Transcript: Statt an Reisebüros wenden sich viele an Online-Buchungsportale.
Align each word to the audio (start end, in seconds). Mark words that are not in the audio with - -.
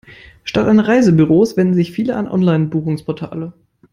Statt 0.43 0.65
an 0.65 0.79
Reisebüros 0.79 1.57
wenden 1.57 1.75
sich 1.75 1.91
viele 1.91 2.15
an 2.15 2.27
Online-Buchungsportale. 2.27 3.53